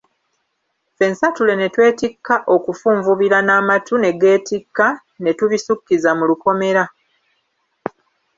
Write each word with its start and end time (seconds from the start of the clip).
Ffensatule 0.95 1.53
ne 1.57 1.67
twetikka 1.73 2.35
okufunvubira 2.55 3.37
n'amatu 3.43 3.93
ne 3.99 4.11
geetikka 4.21 4.87
ne 5.21 5.31
tubisukkiza 5.37 6.11
mu 6.17 6.23
lukomera. 6.29 6.83